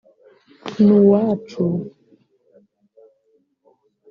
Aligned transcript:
Ni 0.85 0.93
uwacu 0.99 1.63